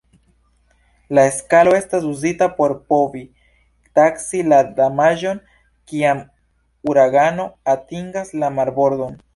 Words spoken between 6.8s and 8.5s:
uragano atingas